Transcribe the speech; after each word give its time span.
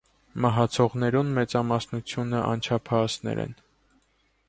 Մահացողներուն 0.45 1.29
մեծամասնութիւնը 1.35 2.43
անչափահասներ 2.49 3.47
են։ 3.49 3.59